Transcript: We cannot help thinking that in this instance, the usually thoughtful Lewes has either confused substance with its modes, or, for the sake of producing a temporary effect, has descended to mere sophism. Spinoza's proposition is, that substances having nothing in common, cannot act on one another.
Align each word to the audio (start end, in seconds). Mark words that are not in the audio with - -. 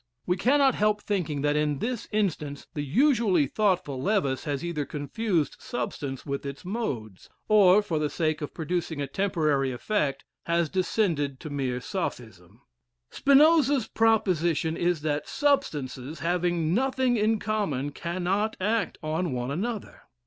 We 0.25 0.35
cannot 0.35 0.73
help 0.73 1.03
thinking 1.03 1.41
that 1.43 1.55
in 1.55 1.77
this 1.77 2.07
instance, 2.11 2.65
the 2.73 2.81
usually 2.81 3.45
thoughtful 3.45 4.01
Lewes 4.01 4.45
has 4.45 4.65
either 4.65 4.83
confused 4.83 5.57
substance 5.59 6.25
with 6.25 6.43
its 6.43 6.65
modes, 6.65 7.29
or, 7.47 7.83
for 7.83 7.99
the 7.99 8.09
sake 8.09 8.41
of 8.41 8.51
producing 8.51 8.99
a 8.99 9.05
temporary 9.05 9.71
effect, 9.71 10.25
has 10.47 10.69
descended 10.71 11.39
to 11.41 11.51
mere 11.51 11.79
sophism. 11.81 12.61
Spinoza's 13.11 13.87
proposition 13.87 14.75
is, 14.75 15.01
that 15.01 15.27
substances 15.27 16.17
having 16.21 16.73
nothing 16.73 17.15
in 17.15 17.37
common, 17.37 17.91
cannot 17.91 18.57
act 18.59 18.97
on 19.03 19.33
one 19.33 19.51
another. 19.51 20.01